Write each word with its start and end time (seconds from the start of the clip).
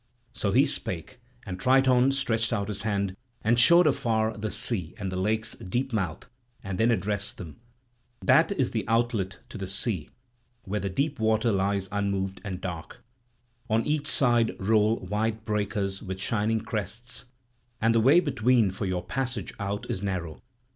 So 0.33 0.51
he 0.51 0.65
spake; 0.65 1.19
and 1.45 1.59
Triton 1.59 2.11
stretched 2.11 2.51
out 2.51 2.69
his 2.69 2.81
hand 2.81 3.15
and 3.43 3.59
showed 3.59 3.85
afar 3.85 4.35
the 4.35 4.49
sea 4.49 4.95
and 4.97 5.11
the 5.11 5.15
lake's 5.15 5.53
deep 5.53 5.93
mouth, 5.93 6.27
and 6.63 6.79
then 6.79 6.89
addressed 6.89 7.37
them: 7.37 7.57
"That 8.19 8.51
is 8.53 8.71
the 8.71 8.83
outlet 8.87 9.37
to 9.49 9.59
the 9.59 9.67
sea, 9.67 10.09
where 10.63 10.79
the 10.79 10.89
deep 10.89 11.19
water 11.19 11.51
lies 11.51 11.87
unmoved 11.91 12.41
and 12.43 12.59
dark; 12.59 13.03
on 13.69 13.85
each 13.85 14.07
side 14.07 14.55
roll 14.59 14.97
white 15.01 15.45
breakers 15.45 16.01
with 16.01 16.19
shining 16.19 16.61
crests; 16.61 17.25
and 17.79 17.93
the 17.93 17.99
way 17.99 18.19
between 18.19 18.71
for 18.71 18.87
your 18.87 19.03
passage 19.03 19.53
out 19.59 19.87
is 19.87 20.01
narrow. 20.01 20.41